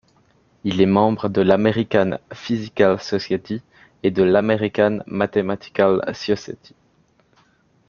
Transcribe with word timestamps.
Il 0.63 0.81
est 0.81 0.87
membre 0.87 1.29
de 1.29 1.41
l'American 1.41 2.17
Physical 2.33 2.99
Society 2.99 3.61
et 4.01 4.09
de 4.09 4.23
l'American 4.23 5.03
Mathematical 5.05 6.01
Society. 6.15 6.73